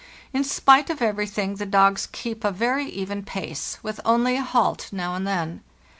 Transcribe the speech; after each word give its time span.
In 0.33 0.43
spite 0.43 0.89
of 0.89 0.99
everything 0.99 1.57
the 1.57 1.65
dogs 1.67 2.07
keep 2.11 2.43
a 2.43 2.49
very 2.51 2.85
even 2.87 3.21
pace, 3.21 3.77
with 3.83 4.01
only 4.03 4.35
a 4.35 4.41
halt 4.41 4.89
now 4.91 5.13
and 5.13 5.27
then. 5.27 5.61